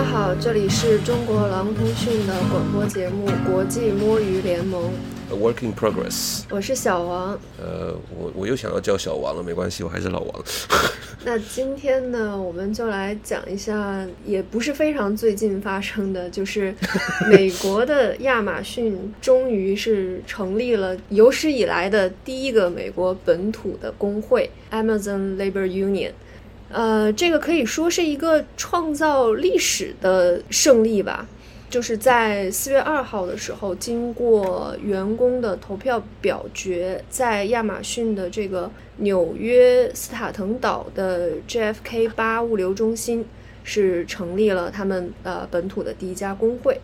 [0.00, 4.82] 家好，这里是中国狼通讯的广播节目《国际摸鱼联盟》。
[5.30, 6.40] A work in progress。
[6.48, 7.38] 我是小王。
[7.58, 10.44] 呃，我我又想要叫小王了，没关系，我还是老王。
[11.22, 16.74] 那今天呢，我们就来讲一下，也不是非常最近发生的，就是
[17.30, 26.12] 美国的亚马逊终于是成立了有史以来的第一个美国本土的工会 ——Amazon Labor Union。
[26.70, 31.26] 呃，这个可以说是一个创造历史的胜利吧。
[31.68, 43.24] 就是在四月二号的时候，经过员工的投票表决，在亚马逊的这个纽约斯塔滕岛的 JFK 八物流中心
[43.62, 46.80] 是成立了他们呃本土的第一家工会。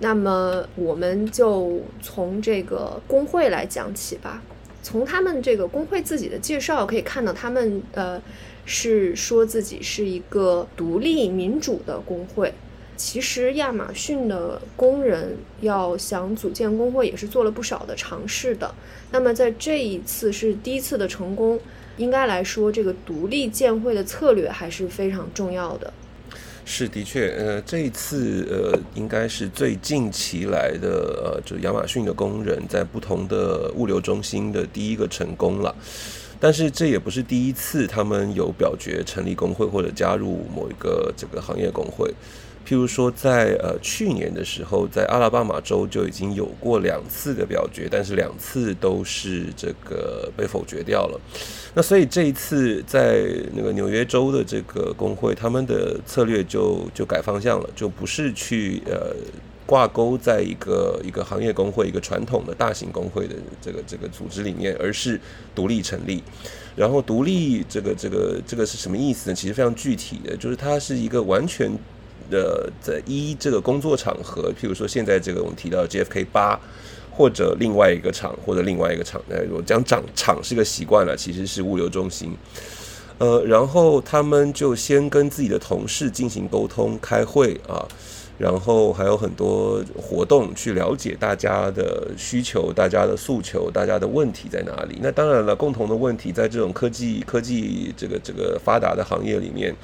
[0.00, 4.42] 那么我们就从这个工会来讲起吧。
[4.82, 8.20] 从他们这个工会自己的介绍可以看到，他们呃
[8.66, 12.52] 是说自己是一个独立民主的工会。
[12.98, 18.74] 其实亚马逊的工人要想组建工会，也是做了不少的尝试的。
[19.12, 21.60] 那么在这一次是第一次的成功，
[21.98, 25.92] 应该来说，这个独立建会的策略还是非常重要的。
[26.64, 30.88] 是的确，呃，这一次呃，应该是最近期来的
[31.22, 35.76] 呃，就亚马逊的工人在不同的物流中心的第一个成功了。
[36.38, 42.12] 但是这也不是第一次他们有表决成立工会或者加入某一个这个行业工会。
[42.68, 51.20] 譬如说在，呃去年的时候，在阿拉巴马州就已经有过两次的表决，但是两次都是这个被否决掉了。
[51.74, 53.22] 那所以这一次在
[53.54, 59.14] 那个纽约州的这个工会，他们的策略就就改方向了，就不是去呃
[59.66, 65.20] 挂钩在一个一个行业工会、一个传统的大型工会的这个这个组织里面，而是
[65.54, 66.22] 独立成立。
[66.74, 69.36] 然后独立这个这个这个是什么意思呢？
[69.36, 71.70] 其实非常具体的，就是它是一个完全。
[72.28, 76.58] 的，在一这个工作场合，譬如说现在这个我们提到 JFK 八，
[77.12, 82.36] 或者另外一个厂，或者另外一个厂，呃，我讲厂厂是个习惯了，其实是物流中心。
[83.18, 87.86] 呃，然后他们就先跟自己的同事进行沟通、开会啊，
[88.38, 94.98] 然后还有很多活动去了解大家的需求、大家的诉求、大家的问题在哪里。
[95.00, 99.74] 那当然了，共同的问题在这种科技科技这个这个发达的行业里面。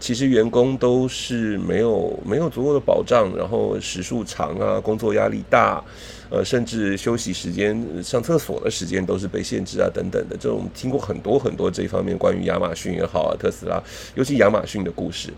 [0.00, 5.82] 其实员工都是没有没有足够的保障，然后时数长啊，工作压力大，
[6.30, 10.36] 呃，甚至休息时间、上厕所的时间都是被限制啊，等等的。
[10.36, 13.82] 这种听过很多很多这方面关于亚马逊也好啊，特斯拉，
[14.14, 15.30] 尤其亚马逊的故事。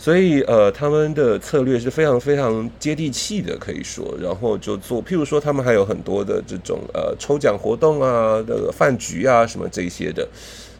[0.00, 4.16] 所以呃，他们的策略是非常非常接地气的，可以说。
[4.22, 10.26] 然后就做，譬如说，他们还有很多的这种呃抽奖活动啊、的饭局啊什么这些的。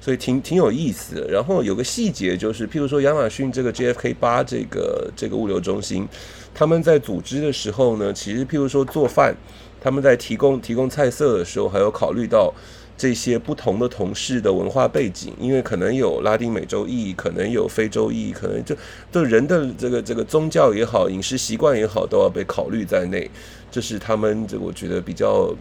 [0.00, 1.28] 所以挺挺有意思的。
[1.28, 6.06] 然后有个细节就是，譬如说亚马逊这个 JFK 八这个这个物流中心，
[6.54, 9.34] 他们在组织的时候呢，其实譬如说做饭，
[9.80, 12.54] 他们在提供提供菜色的时候，还有考虑到
[12.98, 18.76] 这些不同的同事的文化背景，因为可能有拉丁美洲裔，可能有非洲裔，可能就
[19.10, 23.30] 就人的这个这个宗教也好，饮食习惯也好，都要被考虑在内。
[23.70, 25.54] 这是他们这我觉得比较。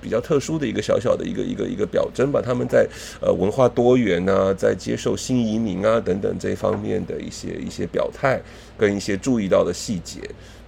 [0.00, 2.88] 比较特殊的一个小小的一个一个一个表征吧，他们在
[3.20, 8.40] 呃文化多元啊，在接受新移民啊等等这方面的一些一些表态
[8.78, 10.20] 跟一些注意到的细节，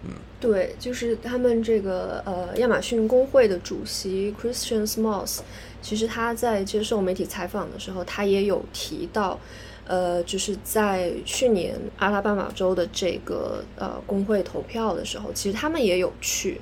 [0.04, 5.38] 嗯，对，就是他们这个呃亚马逊工会的主席 Christian Smalls，
[5.81, 9.41] 其实他在接受媒体采访的时候，他也有提到，
[9.87, 16.60] 呃，就是在去年阿拉巴马州的这个呃工会投票的时候，其实他们也有去。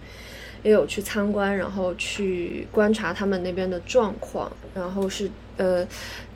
[0.62, 5.86] 也有去参观，然后去观察他们那边的状况，然后是呃，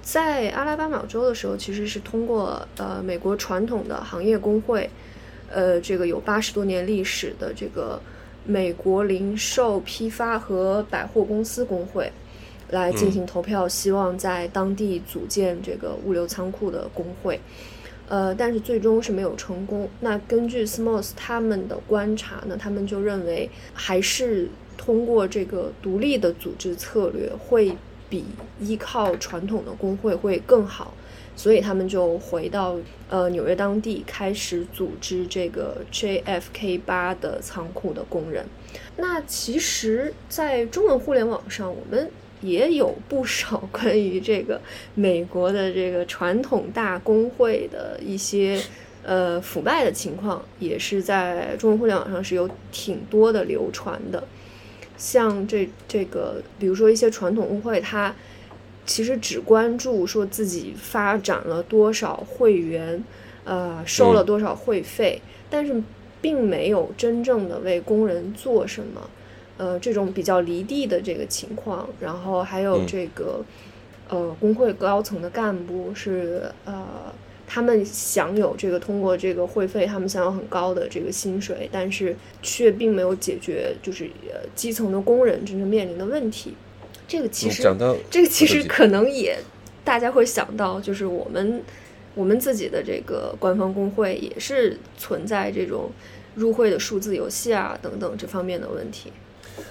[0.03, 4.89] 在阿拉巴马州的时候，其实是通过呃美国传统的行业工会，
[5.51, 8.01] 呃，这个有八十多年历史的这个
[8.45, 12.11] 美国零售批发和百货公司工会
[12.69, 17.39] 来进行投票，希望在当地组建这个物流仓库的工会。
[18.09, 19.89] 呃，但是最终是没有成功。
[20.01, 27.77] 那根据 Smalls 他们的观察呢，他们就认为还是通过这个独立的组织策略会
[28.11, 28.25] 比
[28.61, 30.93] 依靠传统的工会会更好，
[31.35, 32.77] 所以他们就回到
[33.09, 38.45] 呃纽约当地开始组织这个 JFK 八的仓库的工人。
[38.97, 42.11] 那其实，在中文互联网上，我们。
[42.45, 44.61] 也有不少 关于这个
[44.95, 48.61] 美国的这个传统大工会的一些
[49.03, 54.23] 呃腐败的情况，也是在中文互联网上是有挺多的流传的。
[54.97, 58.15] 像这这个，比如说一些传统工会，它
[58.87, 63.03] 其实只关注说自己发展了多少会员，
[63.45, 65.21] 呃，收了多少会费，
[65.51, 65.83] 但是
[66.21, 69.11] 并没有真正的为工人做什么，
[69.57, 73.45] 呃，这种比较离地的这个情况，然后还有这个，
[74.09, 76.85] 呃，工会高层的干部是呃，
[77.47, 86.55] 他们享有这个通过这个会费，他们享有很高的这个薪水，但是却并没有解决就是呃基层的工人真正面临的问题。
[87.07, 87.63] 这个其实
[88.11, 89.39] 这个其实可能也
[89.85, 91.63] 大家会想到，就是我们。
[92.17, 95.91] 我们自己的这个官方工会也是存在这种
[96.37, 99.11] 入会的数字游戏啊等等这方面的问题。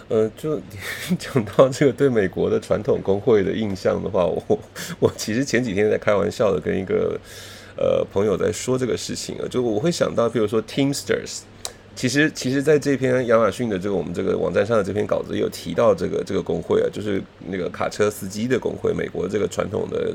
[0.09, 0.59] 呃，就
[1.17, 4.59] 讲到这个对美国的传统工会的印象的话，我
[4.99, 7.19] 我其实前几天在开玩笑的跟一个
[7.77, 11.41] 呃朋友在说这个事情啊，就我会想到，比如说 Teamsters。
[11.95, 20.11] 其实，其实，在这篇亚马逊的这个我们这个网站上的这篇稿子有提到这个这个工会啊，就是那个卡车司机的工会，美国这个传统的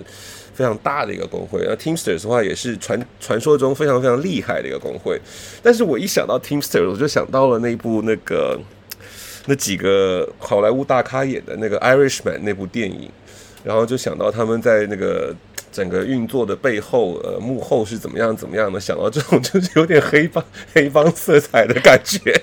[0.53, 1.65] 非常大的一个工会。
[1.65, 5.21] 那 Teamsters 的话也是传传说中非常非常厉害的一个工会。
[5.63, 8.59] 但是我一想到 Teamsters，我就想到了那部那个
[9.49, 13.11] 那几个好莱坞大咖演的那个 Irishman 那部电影，
[13.65, 15.35] 然后就想到他们在那个。
[15.71, 18.81] 整个运作的背后，呃，幕后是怎么样怎么样的？
[18.81, 20.43] 想到这种就是有点黑帮
[20.75, 22.35] 黑帮色彩的感觉，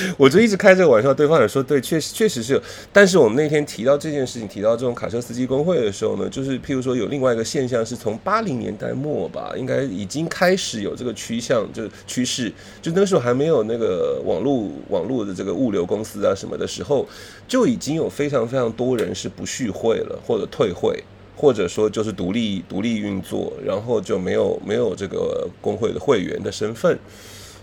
[0.16, 1.12] 我就一直开这个玩笑。
[1.12, 2.62] 对方也说，对，确实确实是有。
[2.92, 12.52] 但是我们那天提到这件事情，提到这种卡车司机工会的时候呢，就是譬如说有另外一个现象，是从八零年代末吧，应该已经开始有这个趋向，就是趋势。
[12.80, 17.06] 就那时候还没有那个网络网络的这个物流公司啊什么的时候，
[17.46, 21.02] 就已经有非常非常多人是不续会了或者退会。
[21.40, 26.98] 或者说就是独立独立运作，然后就没有没有这个工会的会员的身份，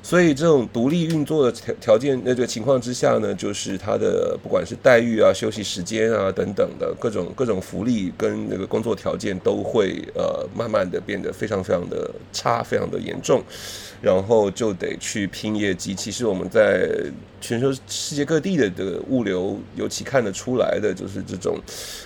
[0.06, 13.42] 所以这种独立运作的条条件那个情况之下呢，就是他的不管是待遇啊、休息时间啊等等的各种各种福利跟那个工作条件都会呃慢慢的变得非常非常的差，非常的严重。
[14.00, 15.96] 然后就得去拼业绩。
[15.96, 16.88] 其实我们在
[17.42, 21.58] 全球世界各地的这个物流，尤其看得出来的就是这种，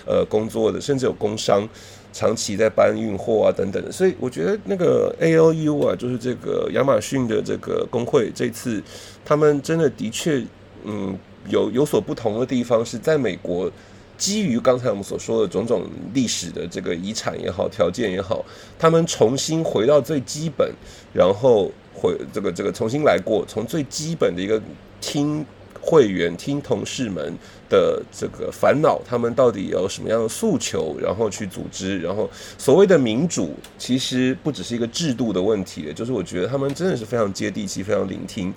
[0.06, 1.68] 呃，工作的，甚至有工商
[2.12, 3.90] 长期在搬运货啊等等的。
[3.90, 8.82] 所以我觉得那个 A L U 啊，就是这个亚马逊的这个工会，这次
[9.24, 10.44] 他们真的的确，
[10.84, 11.18] 嗯，
[11.48, 13.70] 有有所不同的地方，是在美国。
[14.18, 18.44] 基于刚才我们所说的种种历史的这个遗产也好，条件也好，
[18.78, 20.70] 他们重新回到最基本，
[21.14, 24.60] 然后回这个这个重新来过，从最基本的一个
[25.00, 25.42] 听
[25.80, 27.34] 会员、听同事们
[27.68, 32.28] 的这个烦恼，他们到底有什么样的诉求，然后去组织，然后
[32.58, 38.52] 所谓的民主，其实不只是一个制度的问题，就是我觉得他们真的是非常接地气，非常聆听。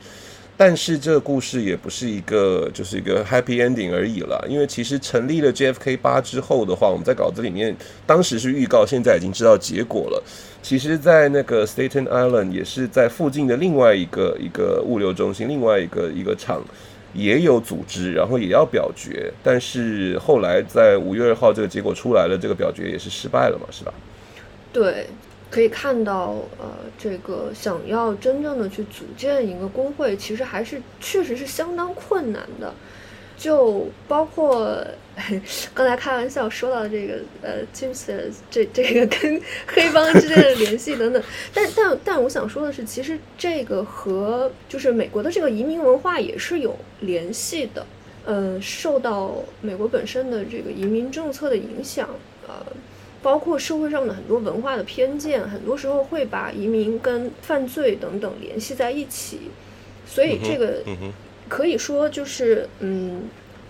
[0.55, 4.45] 但是这个故事也不是一个， 就是一个 happy ending 而已了。
[4.47, 7.75] 因为其实成立了 JFK 八之后的话，我们在稿子里面
[8.05, 10.23] 当时是预告，现在已经知道结果了。
[10.61, 16.63] 其实，在那个 Staten Island 也是在附近的另外一个一个物流中心，另外一个一个厂
[17.13, 19.31] 也有组织，然后也要表决。
[19.41, 23.93] 但是后来在五月二号这个结果出来了，这个表决也是失败了嘛，是吧？
[24.71, 25.07] 对。
[25.49, 26.67] 可以看到，呃，
[26.97, 32.73] 这个想要真正的去组建一个工会，其实还是确实是相当困难的。
[33.37, 34.85] 就包括
[35.73, 41.21] 刚才开玩笑说到这个，呃，Teamsters 这这个跟黑帮之间的联系等等。
[41.53, 47.85] 但但但我想说的是，其实这个和就是美国的这个移民文化也是有联系的。
[48.25, 52.09] 呃，受到美国本身的这个移民政策的影响，
[52.47, 52.53] 呃。
[53.21, 59.39] 包括社会上的很多文化的偏见，很多时候会把移民跟犯罪等等联系在一起，
[60.05, 60.83] 所以这个
[61.47, 63.23] 可以说就是嗯，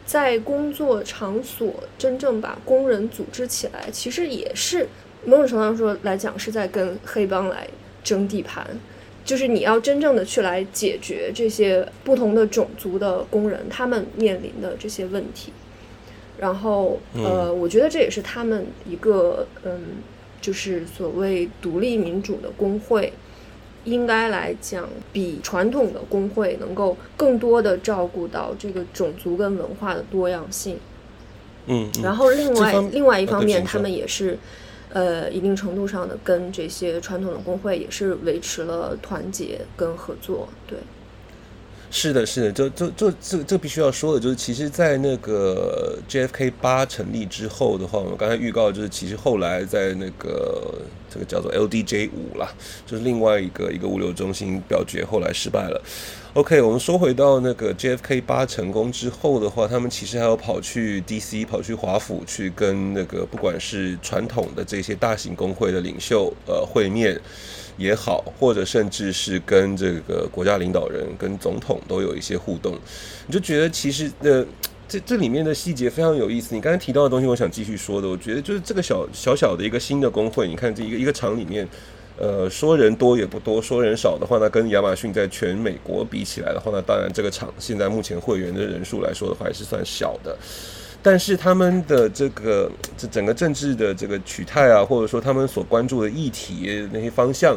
[0.06, 4.88] 在工作场所真正把工人组织起来，其实也是
[5.26, 7.68] 某种程度上说来讲是在跟黑帮来
[8.04, 8.66] 争地盘，
[9.26, 15.52] 就是你要真正的去来解决这些不同的种族的工人他们面临的这些问题。
[16.38, 19.80] 然后，呃，我觉得这也是他们一个，嗯，
[20.42, 23.14] 就是所谓独立民主的工会，
[23.86, 30.78] 应该来讲，比传统的工会能够更多的照顾到这个种族跟文化的多样性。
[31.68, 34.38] 嗯，然后另外另外一方面，他们也是，
[34.90, 40.78] 呃，一定程度上的跟这些传统的工会也是维持了团结跟合作，对。
[41.96, 50.74] 是的，是的，就就就这这必须要说的，就是其实，在那个 JFK 八成立之后的话，我们刚才预告就是，其实后来在那个
[51.08, 52.52] 这个叫做 LDJ 五啦，
[52.88, 55.80] 就是另外一个一个物流中心表决后来失败了。
[56.34, 67.22] OK，我们说回到那个 JFK 八成功之后的话，他们其实还要跑去 DC，跑去华府去跟那个不管是传统的这些大型工会的领袖呃会面。
[67.78, 72.78] 也好，或者甚至是跟这个国家领导人、跟总统都有一些互动，
[73.28, 74.46] 你就觉得其实呃，
[74.88, 76.56] 这这里面的细节非常有意思。
[76.56, 81.68] 你刚才提到的东西，我想继续说的，我觉得就是这个小小小的一个新的工会，你看这一个一个厂里面。
[82.16, 90.38] 呃，说人多也不多，说人少的话，那跟亚马逊在全美国比起来的话，那当然这个厂现在目前会员的人数来说的话，还是算小的。
[91.04, 97.56] 但是他们的这个这整个政治的这个取态啊，或者说他们所关注的议题那些方向，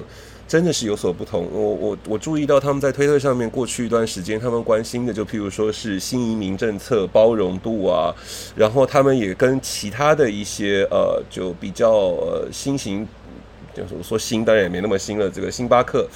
[0.49, 1.49] 真的是有所不同。
[1.53, 8.13] 我我我注意到他们在推特上面过去一段时间，他们关心的就譬如说是新移民政策包容度啊，
[8.57, 13.07] 然后他们也跟其他的一些呃就比较呃新型。
[13.75, 15.29] 就是说新，当然也没那么新了。
[15.29, 16.09] 这个星巴克，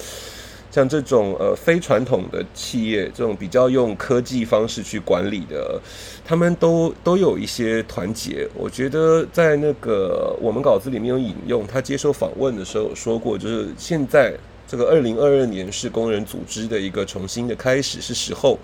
[0.71, 5.79] 像这种呃非传统的企业，这种比较用科技方式去管理的，
[6.25, 8.47] 他们都都有一些团结。
[8.55, 14.33] 我觉得在那个我们稿子里面有引用，他接受访问的时候有说过，就是现在
[14.65, 18.57] 这个二零二二年是工人组织的一个重新的开始，是时候。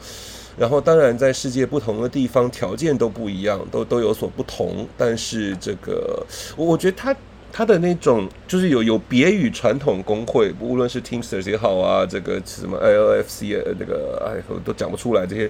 [0.57, 4.87] 然后当然在世界不同的地方条件都不一样，都都有所不同。
[4.97, 7.13] 但是这个，我我觉得他。
[7.57, 15.49] 他的那种就是有有别于传统工会，无论是 Teamsters 也好啊，这个什么 LFC 呃，那个哎我都讲不出来这些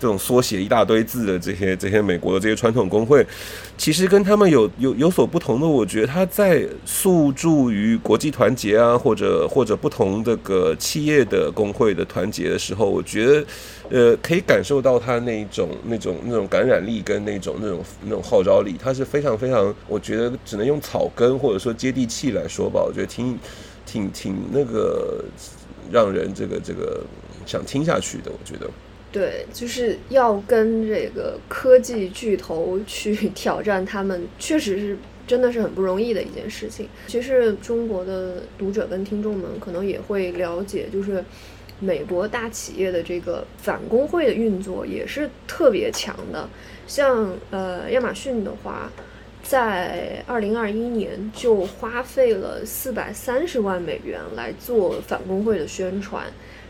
[0.00, 3.24] 这种缩写一大堆字的这些这些美国的这些传统工会，
[3.78, 5.68] 其实跟他们有有有所不同的。
[5.68, 13.46] 我觉得他在诉诸于国际团结啊，或者或者不同这个企业的工会的团结的时候，我觉得。
[13.90, 22.82] 呃，可以感受到他那种、那种、那种感染力跟那种、那种、那种号召力，他是非常非常，我觉得只能用草根或者说接地气来说吧。
[22.82, 23.38] 我觉得挺、
[23.84, 25.22] 挺、挺那个
[25.92, 27.04] 让人这个、这个
[27.44, 28.32] 想听下去的。
[28.32, 28.70] 我觉得，
[29.12, 34.96] 对，就是要跟这个科技巨头去挑战他们，确实是
[35.26, 36.88] 真的是很不容易的一件事情。
[37.06, 41.22] 其实中国的读者跟听众们可能也会了解，就是。
[41.80, 46.48] 美国大企业的这个反工会的运作也是特别强的，
[46.86, 48.90] 像呃亚马逊的话，
[49.44, 56.24] 在二零二一年就花费了四百三十万美元来做反工会的宣传，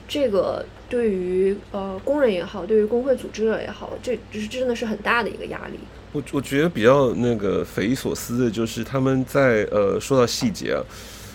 [0.07, 5.79] 这个对于呃工人也好，对于工会组织者也好，这这是真的是很大的一个压力。
[6.13, 10.83] 我我觉得比较那个匪夷所思的就是他们在呃说到细节啊，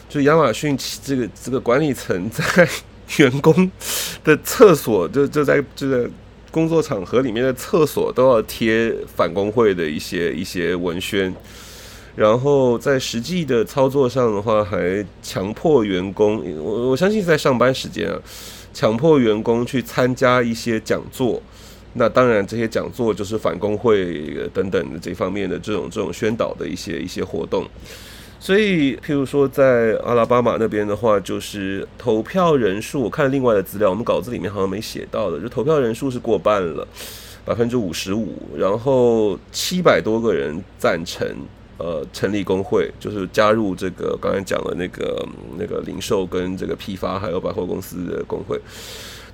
[0.08, 2.68] 就亚马逊这个这个管理层在。
[3.18, 3.72] 员工
[4.24, 6.08] 的厕所就就在这个
[6.52, 11.34] 工作场合里面的厕所都要贴反工会的一些一些文宣，
[12.16, 18.20] 然后在实际的操作上的话，还强迫员工，我我相信在上班时间啊，
[18.74, 21.42] 强迫员工去参加一些讲座，
[21.94, 27.64] 那当然这些讲座就是反工会等等的这方面的这种这种宣导的一些一些活动。
[28.42, 36.88] 所以，譬如说，在阿拉巴马那边的话，就是投票人数，我看另外的资料，我们稿子里面好像没写到的，就投票人数是过半了，
[37.44, 41.28] 百分之五十五，然后七百多个人赞成，
[41.78, 45.28] 呃，成立工会，就是加入这个刚才讲的那个
[45.58, 48.58] 那个零售跟这个批发还有百货公司的工会。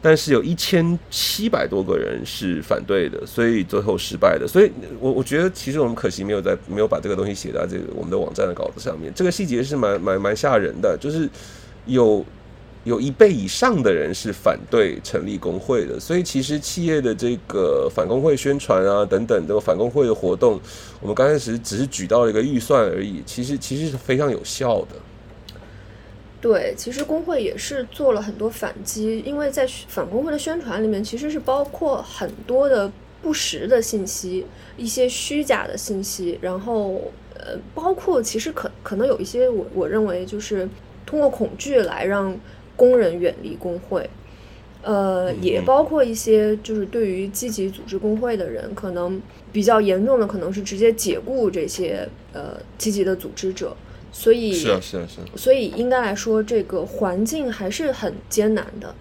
[0.07, 4.47] 但是有一千七百多个人是反对的，所以最后失败的。
[4.47, 9.11] 所以，我我觉得其实我们可惜没有在没有把这个东西写在这个我们的网站的稿子上面。
[9.15, 11.27] 这个细节是蛮蛮蛮吓人的，就是
[11.87, 12.23] 有
[12.83, 15.99] 有一倍以上的人是反对成立工会的。
[15.99, 20.61] 所以，其实企业的这个反工会宣传啊等等这个反工会的活动，
[21.01, 24.89] 我们刚开始只是举到了一个预算而已，其实其实是非常有效的。
[26.45, 34.45] 对，其实工会也是做了很多反击，因为在反工会的宣传里面，其实是包括很多的不实的信息，
[34.77, 40.69] 一些虚假的信息，然后呃，包括其实可可能有一些我我认为就是
[41.03, 42.37] 通过恐惧来让
[42.75, 44.07] 工人远离工会，
[44.83, 49.19] 呃，也包括一些就是对于积极组织工会的人，可能
[49.51, 53.75] 比较严重的可能是直接解雇这些呃积极的组织者。
[54.17, 58.95] 所以是啊是啊是啊，所以应该来说，这个环境还是很艰难的。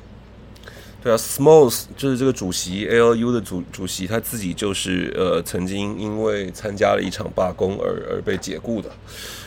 [1.01, 8.91] 对啊，Smalls 就是这个主席，ALU 的主主席，他自己就是呃，曾经因为参加了一场罢工而而被解雇的。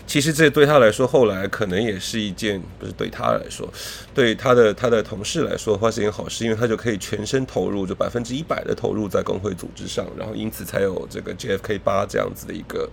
[0.08, 3.68] 其实这对他来说，后来可能也是一件不是对他来说，
[4.16, 12.90] 对他的他的同事来说的话是件好事，因为他就可以全身投入，就百分之一百的投入在工会组织上，然后因此才有这个 JFK 八这样子的一个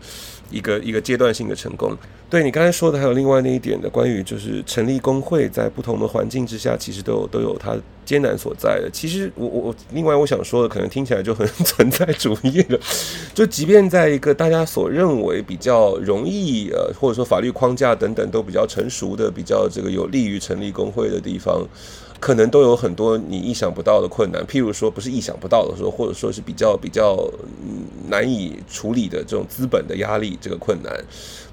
[0.50, 1.97] 一个一个阶段性的成功。
[2.28, 8.90] 对你刚才说的，还有另外那一点的关于就是成立工会在不同的环境之下，其实都有都有它艰难所在的。
[8.92, 12.80] 其实我我我， 另外我想说的，可能听起来就很存在主义了。
[13.33, 21.63] 就即便在一个大家所认为比较容易呃，或者说法律框架等等都比较成熟的、比较这个有利于成立工会的地方。
[22.19, 27.31] 可能都有很多你意想不到的困难，譬如说不是意想不到的说，或者说是比较比较
[28.09, 30.91] 难以处理的这种资本的压力，这个困难，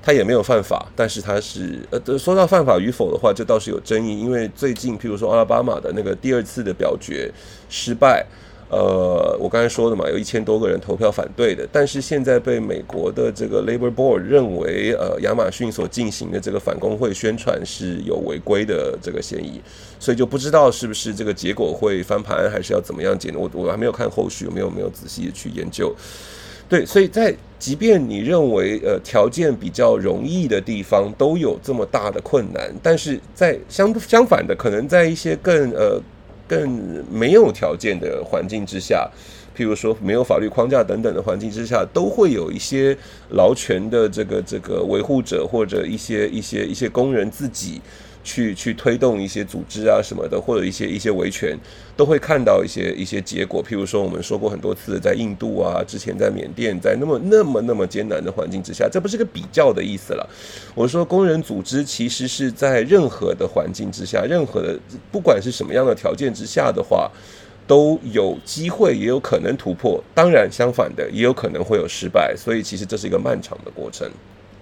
[0.01, 7.29] 他也没有犯法，但是他是呃，说到犯法与否的话，这倒是有争议，因为最近譬如说阿拉巴马的那个第二次的表决
[7.67, 8.25] 失败。
[8.71, 19.59] 呃，我刚才说的嘛，有一千多个人投票反对的，但是现在被美国的这个 Labor Board 认为，呃，亚马逊所进行的这个反工会宣传是有违规的这个嫌疑，
[19.99, 23.33] 所以就不知道是不是这个结果会翻盘，还是要怎么样解？
[23.35, 25.93] 我我还没有看后续，有没有没有仔细的去研究。
[26.69, 36.01] 对，所以在即便你认为呃条件比较容易的地方都有这么大的困难，但是在相相反的，可能在一些更呃。
[36.51, 36.69] 更
[37.09, 39.09] 没有条件的环境之下，
[39.55, 42.97] 譬如说没有法律框架等等的环境之下，都会有一些
[43.29, 47.79] 劳权的这个这个维护者，或者一些一些一些工人自己。
[48.23, 51.57] 去去推动一些组织啊什么的，或者一些一些维权，
[51.95, 53.63] 都会看到一些一些结果。
[53.63, 60.29] 譬如说，我们说过很多次，在印度啊，之前在缅甸，在那么那么那么艰难的环境之下，这不是个比较的意思了。
[60.75, 64.79] 我说，工人组织其实是在任何的环境之下，任何的
[65.11, 67.09] 不管是什么样的条件之下的话，
[67.67, 70.03] 都有机会，也有可能突破。
[70.13, 72.35] 当然，相反的，也有可能会有失败。
[72.35, 74.09] 所以，其实这是一个漫长的过程。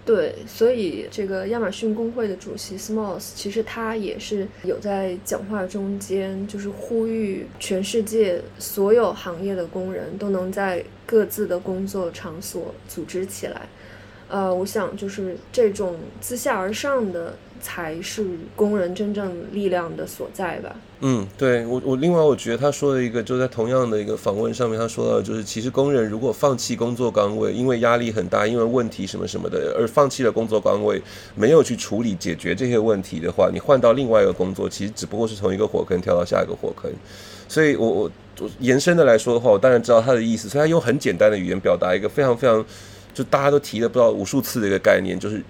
[0.09, 13.69] 对，所以这个亚马逊工会的主席 Smalls，其实他也是有在讲话中间，就是呼吁全世界所有行业的工人都能在各自的工作场所组织起来。
[14.27, 17.35] 呃，我想就是这种自下而上的。
[17.61, 18.25] 才是
[18.55, 20.75] 工人真正力量的所在吧？
[21.01, 31.01] 嗯，对我我另外我觉得他说的一个就在同样的一个访问上面，他说到就是其实工人如果放弃工作岗位，因为压力很大，因为问题什么什么的而放弃了工作岗位，
[31.35, 36.91] 没有去处理解决这些问题的话，你换到另外一个工作，其实只不过是从一个火坑跳到下一个火坑。
[37.47, 42.63] 所以，我我延伸的来说的话，我当然知道他的意思，所以他用很简单的语言表达一个非常非常
[43.13, 45.41] 就大家都提了不知道无数次的一个概念，就是。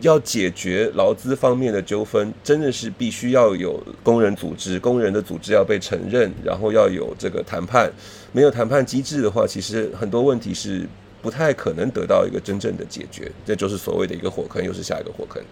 [0.00, 7.90] 要解决劳资方面的纠纷，真的是必须要有工人组织，工人的组织要被承认，然后要有这个谈判。
[8.32, 10.86] 没有谈判机制的话，其实很多问题是
[11.22, 13.30] 不太可能得到一个真正的解决。
[13.46, 15.42] 这就是所谓的一个火坑，又是下一个火坑。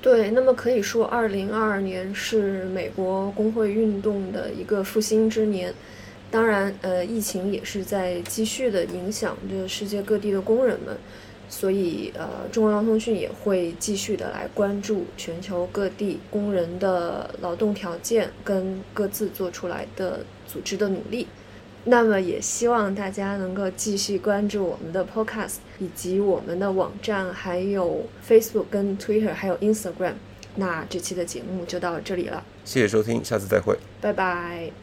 [0.00, 5.74] 对，那么可以说，二零二二年是美国工会运动的一个复兴之年。
[6.30, 10.96] 当然，呃，疫情也是在继续的影响着世界各地的工人们。
[11.50, 21.26] 所以，呃，中国劳通讯也会继续的来关注全球各地工人的劳动条件跟各自做出来的组织的努力。
[21.84, 30.14] 那么，也希望大家能够继续关注我们的 Podcast，以及我们的网站，还有 Facebook、跟 Twitter，还有 Instagram。
[30.56, 34.80] 那这期的节目就到这里了，谢谢收听，下次再会，拜拜。